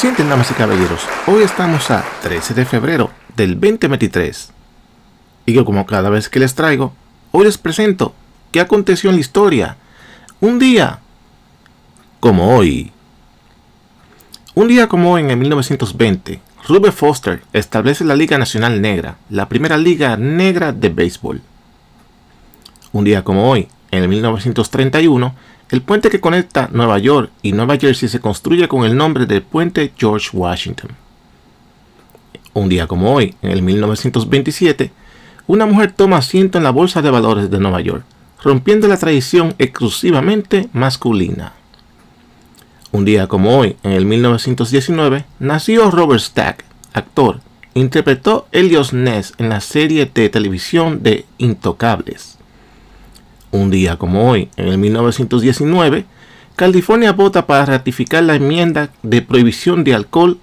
sienten, 0.00 0.30
damas 0.30 0.50
y 0.50 0.54
caballeros? 0.54 1.02
Hoy 1.26 1.42
estamos 1.42 1.90
a 1.90 2.02
13 2.22 2.54
de 2.54 2.64
febrero 2.64 3.10
del 3.36 3.60
2023. 3.60 4.50
Y 5.44 5.52
que 5.52 5.62
como 5.62 5.84
cada 5.84 6.08
vez 6.08 6.30
que 6.30 6.40
les 6.40 6.54
traigo, 6.54 6.94
hoy 7.32 7.44
les 7.44 7.58
presento 7.58 8.14
qué 8.50 8.60
aconteció 8.60 9.10
en 9.10 9.16
la 9.16 9.20
historia. 9.20 9.76
Un 10.40 10.58
día 10.58 11.00
como 12.18 12.56
hoy. 12.56 12.92
Un 14.54 14.68
día 14.68 14.88
como 14.88 15.12
hoy 15.12 15.30
en 15.30 15.38
1920, 15.38 16.40
Rube 16.66 16.92
Foster 16.92 17.42
establece 17.52 18.02
la 18.02 18.16
Liga 18.16 18.38
Nacional 18.38 18.80
Negra, 18.80 19.18
la 19.28 19.50
primera 19.50 19.76
liga 19.76 20.16
negra 20.16 20.72
de 20.72 20.88
béisbol. 20.88 21.42
Un 22.92 23.04
día 23.04 23.22
como 23.22 23.50
hoy, 23.50 23.68
en 23.90 24.08
1931, 24.08 25.34
el 25.70 25.82
puente 25.82 26.10
que 26.10 26.20
conecta 26.20 26.68
Nueva 26.72 26.98
York 26.98 27.30
y 27.42 27.52
Nueva 27.52 27.76
Jersey 27.76 28.08
se 28.08 28.20
construye 28.20 28.66
con 28.66 28.84
el 28.84 28.96
nombre 28.96 29.26
del 29.26 29.42
puente 29.42 29.92
George 29.96 30.30
Washington. 30.32 30.90
Un 32.54 32.68
día 32.68 32.88
como 32.88 33.14
hoy, 33.14 33.36
en 33.42 33.52
el 33.52 33.62
1927, 33.62 34.90
una 35.46 35.66
mujer 35.66 35.92
toma 35.92 36.16
asiento 36.16 36.58
en 36.58 36.64
la 36.64 36.70
Bolsa 36.70 37.02
de 37.02 37.10
Valores 37.10 37.50
de 37.50 37.60
Nueva 37.60 37.80
York, 37.80 38.04
rompiendo 38.42 38.88
la 38.88 38.96
tradición 38.96 39.54
exclusivamente 39.58 40.68
masculina. 40.72 41.52
Un 42.90 43.04
día 43.04 43.28
como 43.28 43.56
hoy, 43.56 43.76
en 43.84 43.92
el 43.92 44.04
1919, 44.06 45.24
nació 45.38 45.92
Robert 45.92 46.20
Stack, 46.20 46.64
actor. 46.92 47.40
Interpretó 47.74 48.48
Elios 48.50 48.92
Ness 48.92 49.34
en 49.38 49.48
la 49.48 49.60
serie 49.60 50.10
de 50.12 50.28
televisión 50.28 51.04
de 51.04 51.24
Intocables. 51.38 52.39
Un 53.52 53.70
día 53.70 53.96
como 53.96 54.30
hoy, 54.30 54.48
en 54.56 54.68
el 54.68 54.78
1919, 54.78 56.04
California 56.54 57.12
vota 57.12 57.46
para 57.46 57.66
ratificar 57.66 58.22
la 58.22 58.36
enmienda 58.36 58.90
de 59.02 59.22
prohibición 59.22 59.82
de 59.82 59.94
alcohol 59.94 60.38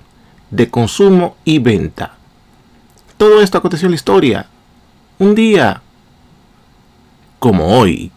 de 0.52 0.70
consumo 0.70 1.38
y 1.46 1.60
venta. 1.60 2.18
Todo 3.18 3.42
esto 3.42 3.58
aconteció 3.58 3.86
en 3.86 3.92
la 3.92 3.96
historia. 3.96 4.48
Un 5.20 5.36
día 5.36 5.82
como 7.40 7.80
hoy. 7.80 8.12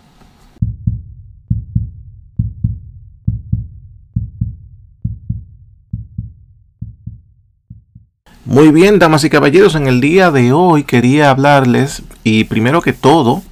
Muy 8.44 8.72
bien, 8.72 8.98
damas 8.98 9.22
y 9.22 9.30
caballeros, 9.30 9.76
en 9.76 9.86
el 9.86 10.00
día 10.00 10.32
de 10.32 10.52
hoy 10.52 10.82
quería 10.82 11.30
hablarles 11.30 12.02
y 12.24 12.44
primero 12.44 12.82
que 12.82 12.92
todo 12.92 13.42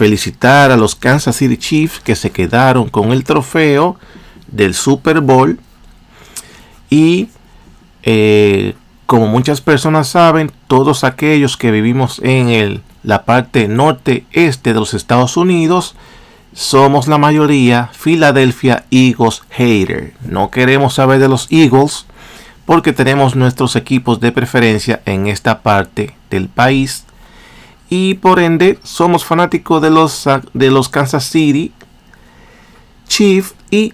felicitar 0.00 0.70
a 0.70 0.78
los 0.78 0.94
Kansas 0.94 1.36
City 1.36 1.58
Chiefs 1.58 2.00
que 2.00 2.16
se 2.16 2.30
quedaron 2.30 2.88
con 2.88 3.12
el 3.12 3.22
trofeo 3.22 3.96
del 4.46 4.72
Super 4.72 5.20
Bowl. 5.20 5.60
Y 6.88 7.28
eh, 8.02 8.76
como 9.04 9.26
muchas 9.26 9.60
personas 9.60 10.08
saben, 10.08 10.52
todos 10.68 11.04
aquellos 11.04 11.58
que 11.58 11.70
vivimos 11.70 12.18
en 12.24 12.48
el, 12.48 12.80
la 13.02 13.26
parte 13.26 13.68
norte-este 13.68 14.72
de 14.72 14.80
los 14.80 14.94
Estados 14.94 15.36
Unidos, 15.36 15.94
somos 16.54 17.06
la 17.06 17.18
mayoría 17.18 17.90
Philadelphia 17.92 18.86
Eagles 18.90 19.42
hater. 19.50 20.14
No 20.24 20.50
queremos 20.50 20.94
saber 20.94 21.20
de 21.20 21.28
los 21.28 21.46
Eagles 21.50 22.06
porque 22.64 22.94
tenemos 22.94 23.36
nuestros 23.36 23.76
equipos 23.76 24.18
de 24.18 24.32
preferencia 24.32 25.02
en 25.04 25.26
esta 25.26 25.60
parte 25.60 26.16
del 26.30 26.48
país 26.48 27.04
y 27.90 28.14
por 28.14 28.38
ende 28.38 28.78
somos 28.84 29.24
fanáticos 29.24 29.82
de 29.82 29.90
los, 29.90 30.26
de 30.54 30.70
los 30.70 30.88
Kansas 30.88 31.24
City 31.24 31.72
Chiefs 33.08 33.54
y 33.70 33.92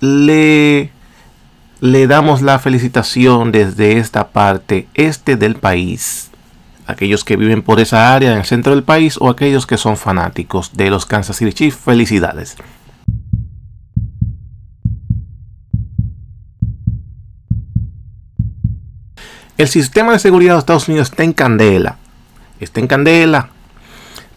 le, 0.00 0.90
le 1.80 2.06
damos 2.06 2.40
la 2.40 2.58
felicitación 2.58 3.52
desde 3.52 3.98
esta 3.98 4.28
parte 4.28 4.88
este 4.94 5.36
del 5.36 5.56
país. 5.56 6.30
Aquellos 6.86 7.22
que 7.22 7.36
viven 7.36 7.62
por 7.62 7.78
esa 7.78 8.14
área 8.14 8.32
en 8.32 8.38
el 8.38 8.46
centro 8.46 8.74
del 8.74 8.82
país 8.82 9.18
o 9.20 9.28
aquellos 9.28 9.66
que 9.66 9.76
son 9.76 9.98
fanáticos 9.98 10.72
de 10.72 10.90
los 10.90 11.04
Kansas 11.04 11.36
City 11.36 11.52
Chiefs, 11.52 11.78
felicidades. 11.78 12.56
El 19.58 19.68
sistema 19.68 20.12
de 20.12 20.18
seguridad 20.18 20.54
de 20.54 20.60
Estados 20.60 20.88
Unidos 20.88 21.10
está 21.10 21.22
en 21.22 21.34
candela 21.34 21.98
está 22.60 22.80
en 22.80 22.86
candela. 22.86 23.50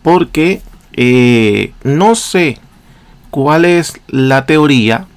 Porque 0.02 0.62
eh, 0.94 1.74
no 1.84 2.16
sé 2.16 2.58
cuál 3.30 3.66
es 3.66 4.00
la 4.08 4.46
teoría 4.46 5.08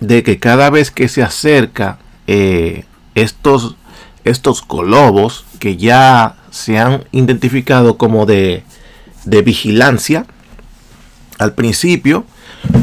de 0.00 0.22
que 0.22 0.38
cada 0.38 0.70
vez 0.70 0.90
que 0.90 1.08
se 1.08 1.22
acerca 1.22 1.98
eh, 2.26 2.84
estos, 3.14 3.76
estos 4.24 4.66
globos 4.66 5.44
que 5.58 5.76
ya 5.76 6.36
se 6.50 6.78
han 6.78 7.04
identificado 7.12 7.96
como 7.96 8.26
de, 8.26 8.64
de 9.24 9.42
vigilancia, 9.42 10.26
al 11.38 11.54
principio, 11.54 12.24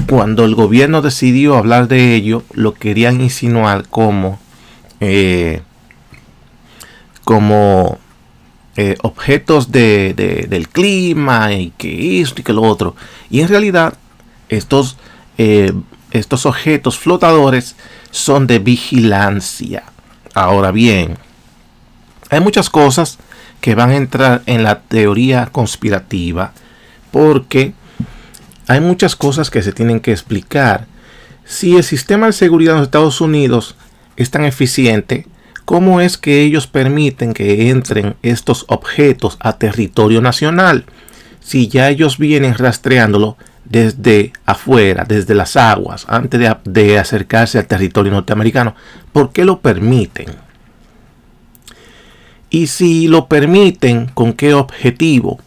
cuando 0.07 0.45
el 0.45 0.55
gobierno 0.55 1.01
decidió 1.01 1.57
hablar 1.57 1.87
de 1.87 2.15
ello, 2.15 2.43
lo 2.53 2.73
querían 2.73 3.21
insinuar 3.21 3.87
como, 3.87 4.39
eh, 4.99 5.61
como 7.23 7.97
eh, 8.77 8.95
objetos 9.01 9.71
del 9.71 10.69
clima 10.71 11.53
y 11.53 11.71
que 11.71 12.21
esto 12.21 12.41
y 12.41 12.43
que 12.43 12.53
lo 12.53 12.61
otro. 12.61 12.95
Y 13.29 13.41
en 13.41 13.49
realidad 13.49 13.95
estos, 14.49 14.97
eh, 15.37 15.73
estos 16.11 16.45
objetos 16.45 16.97
flotadores 16.97 17.75
son 18.11 18.47
de 18.47 18.59
vigilancia. 18.59 19.83
Ahora 20.33 20.71
bien, 20.71 21.17
hay 22.29 22.39
muchas 22.39 22.69
cosas 22.69 23.17
que 23.59 23.75
van 23.75 23.91
a 23.91 23.97
entrar 23.97 24.41
en 24.45 24.63
la 24.63 24.81
teoría 24.81 25.47
conspirativa 25.47 26.53
porque 27.11 27.73
hay 28.67 28.79
muchas 28.79 29.15
cosas 29.15 29.49
que 29.49 29.61
se 29.61 29.73
tienen 29.73 29.99
que 29.99 30.11
explicar. 30.11 30.87
Si 31.43 31.75
el 31.75 31.83
sistema 31.83 32.27
de 32.27 32.33
seguridad 32.33 32.73
de 32.73 32.79
los 32.79 32.87
Estados 32.87 33.19
Unidos 33.19 33.75
es 34.15 34.31
tan 34.31 34.45
eficiente, 34.45 35.27
¿Cómo 35.65 36.01
es 36.01 36.17
que 36.17 36.41
ellos 36.41 36.67
permiten 36.67 37.33
que 37.33 37.69
entren 37.69 38.15
estos 38.23 38.65
objetos 38.67 39.37
a 39.39 39.53
territorio 39.53 40.21
nacional? 40.21 40.85
Si 41.39 41.67
ya 41.67 41.89
ellos 41.89 42.17
vienen 42.17 42.55
rastreándolo 42.55 43.37
desde 43.65 44.33
afuera, 44.45 45.05
desde 45.07 45.33
las 45.33 45.55
aguas, 45.55 46.05
antes 46.09 46.41
de, 46.65 46.99
acercarse 46.99 47.57
al 47.57 47.67
territorio 47.67 48.11
norteamericano, 48.11 48.75
¿por 49.13 49.31
qué 49.31 49.45
lo 49.45 49.61
permiten? 49.61 50.27
Y 52.49 52.67
si 52.67 53.07
lo 53.07 53.27
permiten, 53.27 54.07
¿con 54.07 54.33
qué 54.33 54.53
objetivo? 54.53 55.39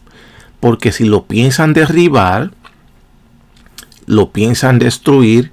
Porque 0.59 0.91
si 0.91 1.05
lo 1.05 1.27
piensan 1.27 1.75
derribar, 1.75 2.53
lo 4.07 4.31
piensan 4.31 4.79
destruir, 4.79 5.53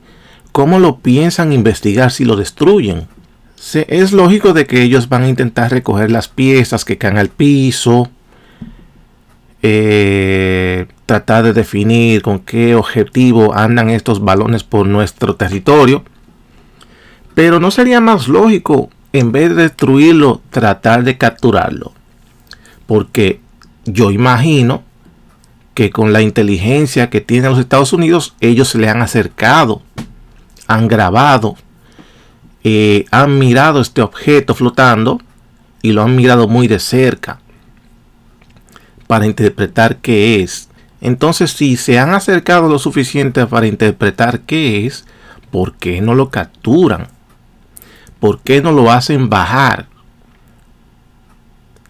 ¿cómo 0.54 0.80
lo 0.80 1.00
piensan 1.00 1.52
investigar 1.52 2.12
si 2.12 2.24
lo 2.24 2.38
destruyen? 2.38 3.08
Es 3.62 4.12
lógico 4.12 4.54
de 4.54 4.66
que 4.66 4.82
ellos 4.82 5.08
van 5.08 5.24
a 5.24 5.30
intentar 5.30 5.72
recoger 5.72 6.10
las 6.10 6.28
piezas 6.28 6.84
que 6.84 6.98
caen 6.98 7.18
al 7.18 7.30
piso, 7.30 8.10
eh, 9.62 10.88
tratar 11.06 11.44
de 11.44 11.54
definir 11.54 12.24
con 12.24 12.40
qué 12.40 12.74
objetivo 12.76 13.54
andan 13.54 13.90
estos 13.90 14.20
balones 14.20 14.64
por 14.64 14.88
nuestro 14.88 15.36
territorio. 15.36 16.04
Pero 17.36 17.60
no 17.60 17.70
sería 17.70 18.02
más 18.02 18.28
lógico, 18.28 18.90
en 19.14 19.32
vez 19.32 19.50
de 19.50 19.64
destruirlo, 19.64 20.42
tratar 20.50 21.04
de 21.04 21.18
capturarlo. 21.18 21.94
Porque 22.88 23.42
yo 23.86 24.10
imagino 24.10 24.84
que 25.76 25.92
con 25.92 26.14
la 26.14 26.22
inteligencia 26.22 27.10
que 27.10 27.22
tienen 27.22 27.52
los 27.52 27.60
Estados 27.60 27.94
Unidos, 27.94 28.36
ellos 28.42 28.70
se 28.70 28.80
le 28.80 28.90
han 28.90 29.02
acercado, 29.02 29.82
han 30.68 30.88
grabado 30.88 31.56
eh, 32.64 33.06
han 33.12 33.40
mirado 33.40 33.82
este 33.82 34.02
objeto 34.02 34.54
flotando 34.54 35.20
y 35.82 35.94
lo 35.94 36.04
han 36.04 36.16
mirado 36.16 36.48
muy 36.48 36.68
de 36.68 36.80
cerca 36.80 37.40
para 39.08 39.26
interpretar 39.26 39.98
qué 39.98 40.42
es. 40.42 40.70
Entonces, 41.02 41.52
si 41.52 41.76
se 41.76 41.98
han 41.98 42.14
acercado 42.14 42.70
lo 42.70 42.78
suficiente 42.78 43.46
para 43.48 43.68
interpretar 43.68 44.42
qué 44.42 44.86
es, 44.86 45.06
¿por 45.50 45.74
qué 45.74 46.02
no 46.02 46.14
lo 46.14 46.30
capturan? 46.30 47.08
¿Por 48.20 48.42
qué 48.42 48.62
no 48.62 48.72
lo 48.72 48.92
hacen 48.92 49.30
bajar 49.30 49.88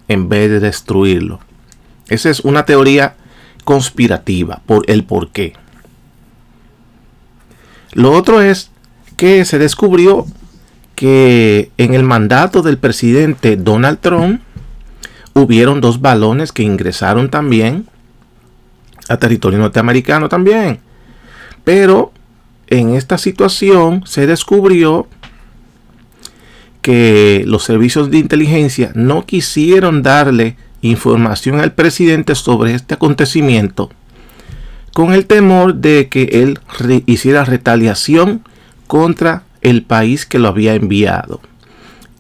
en 0.07 0.29
vez 0.29 0.49
de 0.49 0.61
destruirlo? 0.61 1.41
Esa 2.07 2.29
es 2.29 2.39
una 2.39 2.65
teoría 2.65 3.15
conspirativa 3.65 4.61
por 4.65 4.89
el 4.89 5.03
por 5.03 5.29
qué. 5.29 5.53
Lo 7.91 8.13
otro 8.13 8.41
es 8.41 8.71
que 9.17 9.43
se 9.43 9.59
descubrió 9.59 10.25
que 11.01 11.71
en 11.79 11.95
el 11.95 12.03
mandato 12.03 12.61
del 12.61 12.77
presidente 12.77 13.57
Donald 13.57 13.97
Trump 14.01 14.39
hubieron 15.33 15.81
dos 15.81 15.99
balones 15.99 16.51
que 16.51 16.61
ingresaron 16.61 17.31
también 17.31 17.87
a 19.09 19.17
territorio 19.17 19.57
norteamericano 19.57 20.29
también. 20.29 20.79
Pero 21.63 22.11
en 22.67 22.93
esta 22.93 23.17
situación 23.17 24.03
se 24.05 24.27
descubrió 24.27 25.07
que 26.83 27.45
los 27.47 27.63
servicios 27.63 28.11
de 28.11 28.19
inteligencia 28.19 28.91
no 28.93 29.25
quisieron 29.25 30.03
darle 30.03 30.55
información 30.83 31.59
al 31.59 31.73
presidente 31.73 32.35
sobre 32.35 32.75
este 32.75 32.93
acontecimiento 32.93 33.89
con 34.93 35.13
el 35.13 35.25
temor 35.25 35.73
de 35.73 36.09
que 36.09 36.25
él 36.43 36.59
hiciera 37.07 37.43
retaliación 37.43 38.43
contra 38.85 39.45
el 39.61 39.83
país 39.83 40.25
que 40.25 40.39
lo 40.39 40.47
había 40.47 40.75
enviado. 40.75 41.41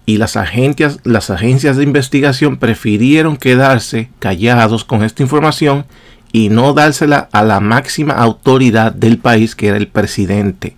Y 0.05 0.17
las 0.17 0.35
agencias, 0.35 0.99
las 1.03 1.29
agencias 1.29 1.77
de 1.77 1.83
investigación 1.83 2.57
prefirieron 2.57 3.37
quedarse 3.37 4.09
callados 4.19 4.83
con 4.83 5.03
esta 5.03 5.23
información 5.23 5.85
y 6.31 6.49
no 6.49 6.73
dársela 6.73 7.29
a 7.31 7.43
la 7.43 7.59
máxima 7.59 8.13
autoridad 8.13 8.93
del 8.93 9.17
país 9.17 9.55
que 9.55 9.67
era 9.67 9.77
el 9.77 9.87
presidente 9.87 10.75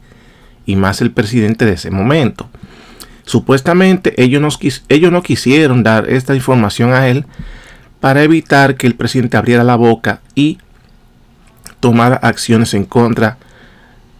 y 0.65 0.75
más 0.75 1.01
el 1.01 1.11
presidente 1.11 1.65
de 1.65 1.73
ese 1.73 1.91
momento. 1.91 2.49
Supuestamente 3.25 4.21
ellos 4.21 4.59
ellos 4.89 5.11
no 5.11 5.23
quisieron 5.23 5.83
dar 5.83 6.09
esta 6.09 6.35
información 6.35 6.93
a 6.93 7.07
él 7.07 7.25
para 7.99 8.23
evitar 8.23 8.75
que 8.75 8.87
el 8.87 8.95
presidente 8.95 9.37
abriera 9.37 9.63
la 9.63 9.77
boca 9.77 10.21
y 10.35 10.57
tomara 11.79 12.15
acciones 12.15 12.73
en 12.73 12.83
contra 12.85 13.37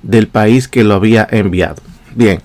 del 0.04 0.28
país 0.28 0.68
que 0.68 0.84
lo 0.84 0.94
había 0.94 1.28
enviado. 1.30 1.82
Bien, 2.16 2.42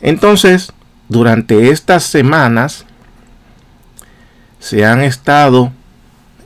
entonces 0.00 0.72
durante 1.08 1.70
estas 1.70 2.04
semanas 2.04 2.84
se 4.58 4.84
han 4.84 5.00
estado 5.00 5.72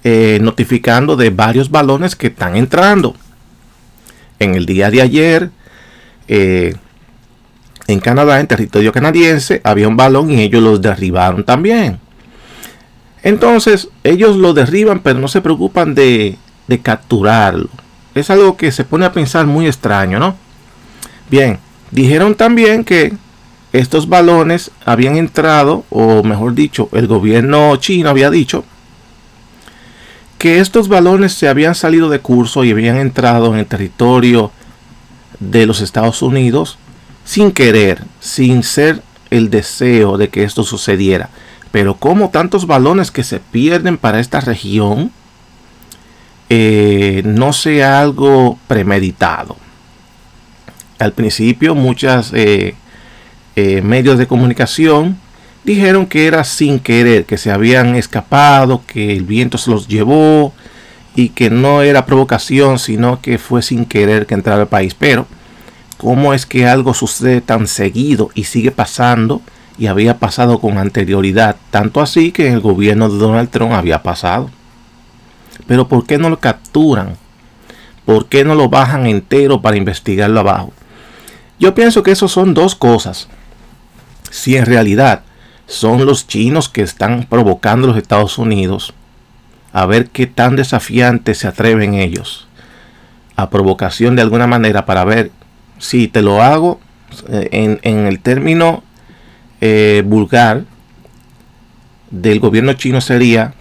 eh, 0.05 0.39
notificando 0.41 1.17
de 1.17 1.31
varios 1.31 1.71
balones 1.71 2.17
que 2.17 2.29
están 2.29 2.57
entrando. 2.57 3.17
En 4.39 4.55
el 4.55 4.67
día 4.67 4.91
de 4.91 5.01
ayer, 5.01 5.51
eh, 6.29 6.75
en 7.87 8.01
Canadá, 8.01 8.41
en 8.41 8.47
territorio 8.47 8.93
canadiense, 8.93 9.61
había 9.65 9.89
un 9.89 9.97
balón 9.97 10.31
y 10.31 10.41
ellos 10.41 10.63
los 10.63 10.83
derribaron 10.83 11.45
también. 11.45 11.99
Entonces, 13.23 13.89
ellos 14.03 14.37
lo 14.37 14.53
derriban, 14.53 15.01
pero 15.01 15.19
no 15.21 15.29
se 15.29 15.41
preocupan 15.41 15.95
de, 15.95 16.37
de 16.67 16.81
capturarlo. 16.81 17.69
Es 18.15 18.31
algo 18.31 18.57
que 18.57 18.73
se 18.73 18.85
pone 18.85 19.05
a 19.05 19.13
pensar 19.13 19.47
muy 19.47 19.67
extraño, 19.67 20.19
¿no? 20.19 20.37
Bien, 21.31 21.59
dijeron 21.93 22.35
también 22.35 22.83
que 22.85 23.15
estos 23.73 24.09
balones 24.09 24.73
habían 24.85 25.17
entrado, 25.17 25.85
o 25.89 26.23
mejor 26.25 26.55
dicho, 26.55 26.89
el 26.93 27.07
gobierno 27.07 27.77
chino 27.77 28.11
había 28.11 28.29
dicho 28.29 28.65
que 30.43 30.59
estos 30.59 30.89
balones 30.89 31.35
se 31.35 31.47
habían 31.47 31.77
salido 31.77 32.09
de 32.09 32.19
curso 32.19 32.65
y 32.65 32.73
habían 32.73 32.97
entrado 32.97 33.53
en 33.53 33.61
el 33.61 33.67
territorio 33.67 34.51
de 35.39 35.67
los 35.67 35.81
Estados 35.81 36.21
Unidos 36.21 36.79
sin 37.25 37.53
querer, 37.53 38.03
sin 38.19 38.65
ser 38.65 39.03
el 39.31 39.51
deseo 39.51 40.19
de 40.19 40.31
que 40.31 40.43
esto 40.43 40.65
sucediera. 40.65 41.31
Pero 41.71 41.95
como 41.95 42.31
tantos 42.31 42.67
balones 42.67 43.13
que 43.13 43.23
se 43.23 43.39
pierden 43.39 43.99
para 43.99 44.19
esta 44.19 44.41
región, 44.41 45.13
eh, 46.49 47.23
no 47.25 47.53
sea 47.53 48.01
algo 48.01 48.59
premeditado. 48.67 49.57
Al 51.03 51.13
principio 51.13 51.75
muchas 51.75 52.33
eh, 52.33 52.77
eh, 53.57 53.83
medios 53.83 54.19
de 54.19 54.29
comunicación 54.29 55.19
dijeron 55.65 56.07
que 56.07 56.29
era 56.29 56.45
sin 56.45 56.79
querer, 56.79 57.25
que 57.25 57.39
se 57.39 57.51
habían 57.51 57.97
escapado, 57.97 58.83
que 58.87 59.13
el 59.17 59.25
viento 59.25 59.59
se 59.59 59.73
los 59.73 59.89
llevó 59.89 60.53
y 61.17 61.31
que 61.31 61.51
no 61.51 61.83
era 61.83 62.07
provocación, 62.07 62.79
sino 62.79 63.21
que 63.21 63.39
fue 63.39 63.63
sin 63.63 63.85
querer 63.85 64.27
que 64.27 64.35
entrara 64.35 64.63
al 64.63 64.69
país. 64.69 64.95
Pero 64.95 65.27
cómo 65.99 66.35
es 66.35 66.47
que 66.47 66.67
algo 66.67 66.95
sucede 66.95 67.41
tan 67.41 67.67
seguido 67.67 68.31
y 68.37 68.45
sigue 68.45 68.71
pasando 68.71 69.43
y 69.79 69.89
había 69.89 70.21
pasado 70.21 70.61
con 70.61 70.79
anterioridad, 70.79 71.57
tanto 71.73 72.01
así 72.01 72.31
que 72.31 72.47
en 72.47 72.55
el 72.55 72.61
gobierno 72.61 73.09
de 73.09 73.19
Donald 73.19 73.51
Trump 73.51 73.73
había 73.73 74.05
pasado. 74.05 74.51
Pero 75.67 75.89
¿por 75.89 76.07
qué 76.07 76.17
no 76.17 76.31
lo 76.31 76.39
capturan? 76.39 77.17
¿Por 78.05 78.27
qué 78.27 78.45
no 78.45 78.55
lo 78.55 78.69
bajan 78.69 79.07
entero 79.07 79.61
para 79.61 79.77
investigarlo 79.77 80.39
abajo? 80.39 80.73
Yo 81.63 81.77
pienso 81.77 82.03
que 82.03 82.11
eso 82.11 82.27
son 82.27 82.55
dos 82.55 82.75
cosas. 82.75 83.29
Si 84.33 84.57
en 84.57 84.67
realidad 84.67 85.23
son 85.69 86.05
los 86.05 86.27
chinos 86.27 86.69
que 86.69 86.83
están 86.83 87.25
provocando 87.31 87.87
los 87.87 87.97
Estados 87.97 88.37
Unidos, 88.37 88.95
a 89.73 89.87
ver 89.87 90.09
qué 90.09 90.27
tan 90.27 90.57
desafiante 90.57 91.37
se 91.37 91.47
atreven 91.47 91.95
ellos 91.95 92.49
a 93.37 93.49
provocación 93.49 94.17
de 94.17 94.23
alguna 94.23 94.49
manera 94.49 94.87
para 94.87 95.05
ver 95.05 95.31
si 95.79 96.09
te 96.09 96.21
lo 96.21 96.43
hago 96.43 96.81
eh, 97.29 97.79
en, 97.85 98.07
el 98.07 98.19
término 98.19 98.83
eh, 99.61 100.03
vulgar 100.05 100.65
del 102.11 102.41
gobierno 102.41 102.73
chino 102.73 103.01
sería, 103.01 103.55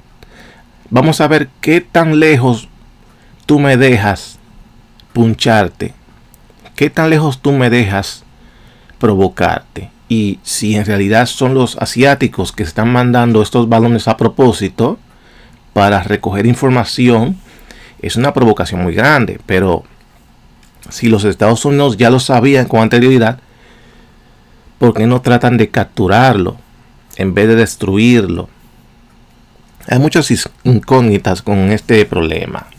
vamos 0.90 1.22
a 1.22 1.28
ver 1.28 1.50
qué 1.62 1.82
tan 1.82 2.20
lejos 2.20 2.68
tú 3.46 3.60
me 3.60 3.78
dejas 3.78 4.40
puncharte, 5.14 5.94
qué 6.82 6.90
tan 6.90 7.12
lejos 7.12 7.44
tú 7.44 7.52
me 7.52 7.70
dejas 7.70 8.24
provocarte. 8.98 9.92
Y 10.10 10.40
si 10.42 10.76
en 10.76 10.84
realidad 10.84 11.28
son 11.28 11.54
los 11.54 11.78
asiáticos 11.78 12.52
que 12.52 12.64
están 12.64 12.92
mandando 12.92 13.44
estos 13.44 13.70
balones 13.70 14.08
a 14.08 14.18
propósito 14.18 14.98
para 15.74 16.02
recoger 16.02 16.48
información, 16.48 17.38
es 18.02 18.16
una 18.16 18.34
provocación 18.34 18.82
muy 18.82 18.96
grande, 18.96 19.40
pero 19.46 19.84
si 20.90 21.08
los 21.08 21.24
Estados 21.24 21.64
Unidos 21.66 21.98
ya 21.98 22.10
lo 22.10 22.20
sabían 22.20 22.68
con 22.68 22.80
anterioridad, 22.80 23.38
¿por 24.80 24.96
qué 24.96 25.06
no 25.06 25.22
tratan 25.22 25.58
de 25.58 25.70
capturarlo 25.70 26.58
en 27.16 27.36
vez 27.36 27.48
de 27.48 27.58
destruirlo? 27.58 28.50
Hay 29.88 30.00
muchas 30.00 30.34
incógnitas 30.64 31.44
con 31.44 31.72
este 31.72 32.04
problema. 32.06 32.71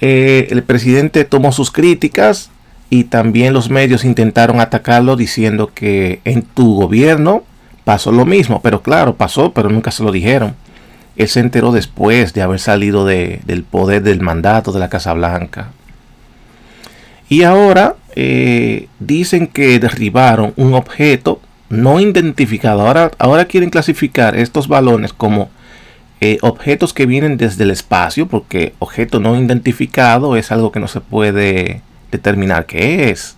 Eh, 0.00 0.48
el 0.50 0.62
presidente 0.62 1.24
tomó 1.24 1.52
sus 1.52 1.70
críticas 1.70 2.50
y 2.88 3.04
también 3.04 3.52
los 3.52 3.70
medios 3.70 4.04
intentaron 4.04 4.60
atacarlo 4.60 5.16
diciendo 5.16 5.70
que 5.74 6.20
en 6.24 6.42
tu 6.42 6.74
gobierno 6.74 7.44
pasó 7.84 8.12
lo 8.12 8.24
mismo, 8.24 8.60
pero 8.62 8.82
claro, 8.82 9.16
pasó, 9.16 9.52
pero 9.52 9.68
nunca 9.68 9.90
se 9.90 10.02
lo 10.02 10.12
dijeron. 10.12 10.54
Él 11.16 11.28
se 11.28 11.40
enteró 11.40 11.70
después 11.72 12.32
de 12.32 12.42
haber 12.42 12.60
salido 12.60 13.04
del 13.04 13.64
poder 13.68 14.02
del 14.02 14.20
mandato 14.20 14.72
de 14.72 14.80
la 14.80 14.88
Casa 14.88 15.12
Blanca. 15.12 15.70
Y 17.28 17.42
ahora 17.42 17.96
eh, 18.16 18.88
dicen 18.98 19.46
que 19.46 19.78
derribaron 19.78 20.52
un 20.56 20.74
objeto 20.74 21.40
no 21.68 22.00
identificado. 22.00 22.80
Ahora, 22.86 23.10
ahora 23.18 23.44
quieren 23.44 23.70
clasificar 23.70 24.36
estos 24.36 24.66
balones 24.66 25.12
como 25.12 25.50
eh, 26.20 26.38
objetos 26.42 26.92
que 26.92 27.06
vienen 27.06 27.38
desde 27.38 27.64
el 27.64 27.70
espacio, 27.70 28.26
porque 28.26 28.74
objeto 28.78 29.20
no 29.20 29.40
identificado 29.40 30.36
es 30.36 30.52
algo 30.52 30.70
que 30.70 30.80
no 30.80 30.88
se 30.88 31.00
puede 31.00 31.80
determinar 32.10 32.66
qué 32.66 33.10
es. 33.10 33.36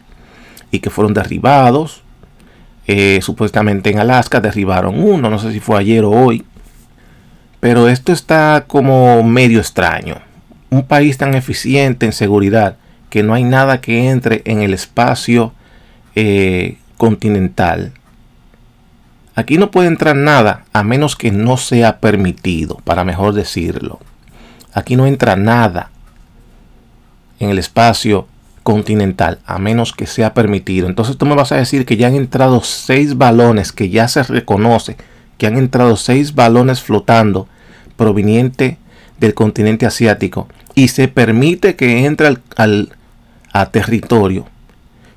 Y 0.70 0.80
que 0.80 0.90
fueron 0.90 1.14
derribados. 1.14 2.02
Eh, 2.88 3.20
supuestamente 3.22 3.90
en 3.90 4.00
Alaska 4.00 4.40
derribaron 4.40 5.00
uno, 5.00 5.30
no 5.30 5.38
sé 5.38 5.52
si 5.52 5.60
fue 5.60 5.78
ayer 5.78 6.04
o 6.04 6.10
hoy. 6.10 6.44
Pero 7.60 7.88
esto 7.88 8.12
está 8.12 8.64
como 8.66 9.22
medio 9.22 9.60
extraño. 9.60 10.16
Un 10.70 10.84
país 10.84 11.16
tan 11.16 11.34
eficiente 11.34 12.06
en 12.06 12.12
seguridad 12.12 12.76
que 13.08 13.22
no 13.22 13.34
hay 13.34 13.44
nada 13.44 13.80
que 13.80 14.08
entre 14.08 14.42
en 14.46 14.62
el 14.62 14.74
espacio 14.74 15.52
eh, 16.16 16.78
continental. 16.96 17.92
Aquí 19.34 19.56
no 19.58 19.70
puede 19.70 19.88
entrar 19.88 20.14
nada 20.16 20.64
a 20.72 20.82
menos 20.82 21.16
que 21.16 21.30
no 21.30 21.56
sea 21.56 22.00
permitido, 22.00 22.76
para 22.84 23.04
mejor 23.04 23.32
decirlo. 23.34 23.98
Aquí 24.74 24.96
no 24.96 25.06
entra 25.06 25.36
nada 25.36 25.90
en 27.40 27.50
el 27.50 27.58
espacio 27.58 28.26
continental 28.62 29.40
a 29.46 29.58
menos 29.58 29.92
que 29.92 30.06
sea 30.06 30.34
permitido. 30.34 30.86
Entonces 30.86 31.16
tú 31.16 31.26
me 31.26 31.34
vas 31.34 31.52
a 31.52 31.56
decir 31.56 31.84
que 31.84 31.96
ya 31.96 32.06
han 32.06 32.14
entrado 32.14 32.62
seis 32.62 33.16
balones, 33.16 33.72
que 33.72 33.88
ya 33.88 34.06
se 34.08 34.22
reconoce 34.22 34.96
que 35.42 35.48
han 35.48 35.56
entrado 35.56 35.96
seis 35.96 36.36
balones 36.36 36.82
flotando 36.82 37.48
proveniente 37.96 38.78
del 39.18 39.34
continente 39.34 39.86
asiático 39.86 40.46
y 40.76 40.86
se 40.86 41.08
permite 41.08 41.74
que 41.74 42.06
entre 42.06 42.36
al 42.56 42.92
a 43.52 43.66
territorio. 43.66 44.46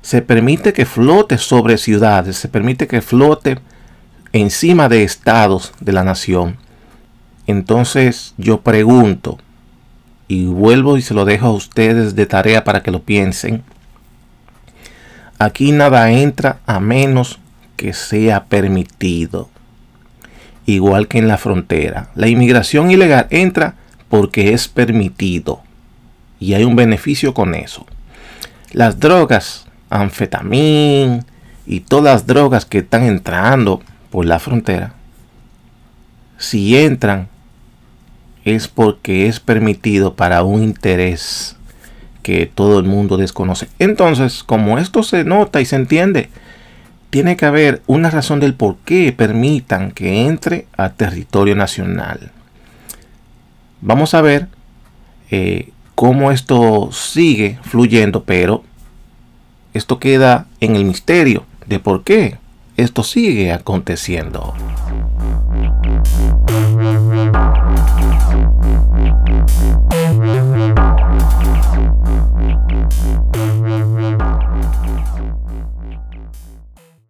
Se 0.02 0.22
permite 0.22 0.72
que 0.72 0.84
flote 0.84 1.38
sobre 1.38 1.78
ciudades, 1.78 2.36
se 2.36 2.48
permite 2.48 2.88
que 2.88 3.02
flote 3.02 3.58
encima 4.32 4.88
de 4.88 5.02
estados 5.02 5.72
de 5.80 5.92
la 5.92 6.04
nación. 6.04 6.56
Entonces 7.46 8.34
yo 8.38 8.60
pregunto, 8.60 9.38
y 10.28 10.46
vuelvo 10.46 10.96
y 10.96 11.02
se 11.02 11.14
lo 11.14 11.24
dejo 11.24 11.46
a 11.46 11.52
ustedes 11.52 12.16
de 12.16 12.26
tarea 12.26 12.64
para 12.64 12.82
que 12.82 12.90
lo 12.90 13.02
piensen. 13.02 13.62
Aquí 15.38 15.72
nada 15.72 16.10
entra 16.10 16.58
a 16.66 16.80
menos 16.80 17.38
que 17.76 17.92
sea 17.92 18.44
permitido. 18.44 19.48
Igual 20.64 21.06
que 21.06 21.18
en 21.18 21.28
la 21.28 21.38
frontera. 21.38 22.10
La 22.16 22.26
inmigración 22.26 22.90
ilegal 22.90 23.28
entra 23.30 23.74
porque 24.08 24.52
es 24.52 24.66
permitido. 24.66 25.60
Y 26.40 26.54
hay 26.54 26.64
un 26.64 26.74
beneficio 26.74 27.34
con 27.34 27.54
eso. 27.54 27.86
Las 28.72 28.98
drogas, 28.98 29.66
anfetamín, 29.90 31.24
y 31.66 31.80
todas 31.80 32.14
las 32.14 32.26
drogas 32.26 32.64
que 32.64 32.78
están 32.78 33.04
entrando 33.04 33.82
la 34.22 34.38
frontera, 34.38 34.94
si 36.38 36.76
entran 36.76 37.28
es 38.44 38.68
porque 38.68 39.26
es 39.26 39.40
permitido 39.40 40.14
para 40.14 40.44
un 40.44 40.62
interés 40.62 41.56
que 42.22 42.46
todo 42.46 42.78
el 42.78 42.84
mundo 42.84 43.16
desconoce. 43.16 43.68
Entonces, 43.78 44.42
como 44.42 44.78
esto 44.78 45.02
se 45.02 45.24
nota 45.24 45.60
y 45.60 45.64
se 45.64 45.76
entiende, 45.76 46.30
tiene 47.10 47.36
que 47.36 47.46
haber 47.46 47.82
una 47.86 48.10
razón 48.10 48.40
del 48.40 48.54
por 48.54 48.76
qué 48.84 49.12
permitan 49.12 49.90
que 49.90 50.26
entre 50.26 50.66
a 50.76 50.90
territorio 50.90 51.56
nacional. 51.56 52.30
Vamos 53.80 54.14
a 54.14 54.22
ver 54.22 54.48
eh, 55.30 55.70
cómo 55.94 56.30
esto 56.30 56.90
sigue 56.92 57.58
fluyendo, 57.62 58.24
pero 58.24 58.62
esto 59.74 59.98
queda 59.98 60.46
en 60.60 60.76
el 60.76 60.84
misterio 60.84 61.44
de 61.66 61.78
por 61.78 62.04
qué 62.04 62.38
esto 62.76 63.02
sigue 63.02 63.52
aconteciendo. 63.52 64.54